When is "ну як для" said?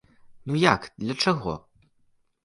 0.51-1.15